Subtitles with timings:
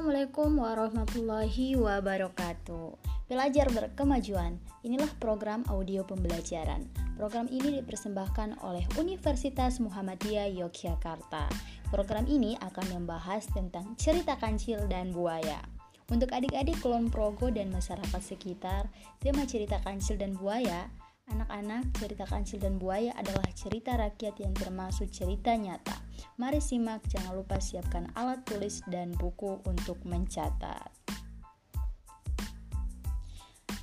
[0.00, 2.88] Assalamualaikum warahmatullahi wabarakatuh.
[3.28, 4.56] Belajar berkemajuan.
[4.80, 6.88] Inilah program audio pembelajaran.
[7.20, 11.52] Program ini dipersembahkan oleh Universitas Muhammadiyah Yogyakarta.
[11.92, 15.60] Program ini akan membahas tentang cerita kancil dan buaya.
[16.08, 18.88] Untuk adik-adik Kulon Progo dan masyarakat sekitar,
[19.20, 20.88] tema cerita kancil dan buaya
[21.30, 25.94] Anak-anak, cerita kancil dan buaya adalah cerita rakyat yang termasuk cerita nyata.
[26.42, 30.90] Mari simak, jangan lupa siapkan alat tulis dan buku untuk mencatat.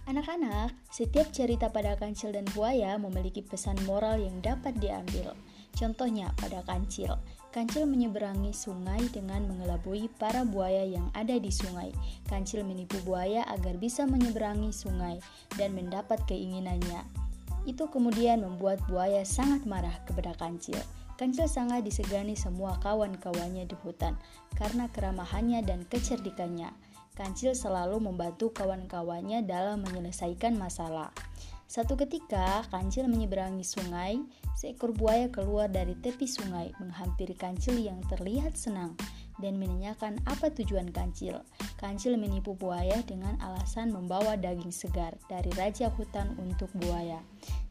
[0.08, 5.36] Anak-anak, setiap cerita pada kancil dan buaya memiliki pesan moral yang dapat diambil.
[5.76, 7.20] Contohnya pada kancil,
[7.52, 11.92] kancil menyeberangi sungai dengan mengelabui para buaya yang ada di sungai.
[12.28, 15.20] Kancil menipu buaya agar bisa menyeberangi sungai
[15.60, 17.27] dan mendapat keinginannya.
[17.68, 20.80] Itu kemudian membuat buaya sangat marah kepada kancil.
[21.20, 24.16] Kancil sangat disegani semua kawan-kawannya di hutan
[24.56, 26.72] karena keramahannya dan kecerdikannya.
[27.18, 31.12] Kancil selalu membantu kawan-kawannya dalam menyelesaikan masalah.
[31.68, 34.24] Satu ketika, Kancil menyeberangi sungai.
[34.56, 38.96] Seekor buaya keluar dari tepi sungai, menghampiri Kancil yang terlihat senang
[39.38, 41.42] dan menanyakan apa tujuan kancil.
[41.78, 47.22] Kancil menipu buaya dengan alasan membawa daging segar dari raja hutan untuk buaya.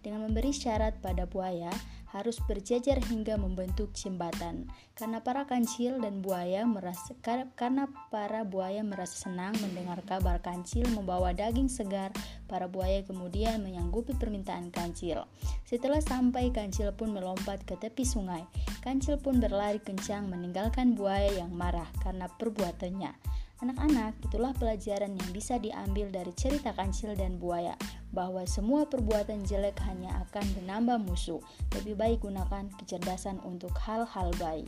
[0.06, 1.74] Dengan memberi syarat pada buaya,
[2.14, 4.70] harus berjajar hingga membentuk jembatan.
[4.94, 7.18] Karena para kancil dan buaya merasa
[7.58, 12.14] karena para buaya merasa senang mendengar kabar kancil membawa daging segar,
[12.46, 15.26] para buaya kemudian menyanggupi permintaan kancil.
[15.66, 18.46] Setelah sampai, kancil pun melompat ke tepi sungai.
[18.86, 23.10] Kancil pun berlari kencang meninggalkan buaya yang marah karena perbuatannya.
[23.56, 27.72] Anak-anak, itulah pelajaran yang bisa diambil dari cerita kancil dan buaya,
[28.16, 31.44] bahwa semua perbuatan jelek hanya akan menambah musuh.
[31.76, 34.64] Lebih baik gunakan kecerdasan untuk hal-hal baik.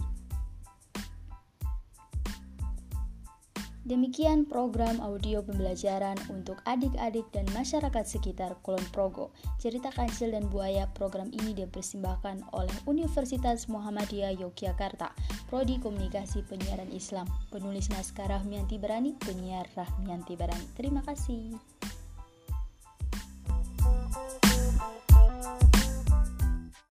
[3.89, 9.33] Demikian program audio pembelajaran untuk adik-adik dan masyarakat sekitar Kulon Progo.
[9.57, 15.17] Cerita Kancil dan Buaya program ini dipersembahkan oleh Universitas Muhammadiyah Yogyakarta,
[15.49, 20.69] Prodi Komunikasi Penyiaran Islam, penulis naskah Rahmianti Barani, penyiar Rahmianti Barani.
[20.77, 21.78] Terima kasih.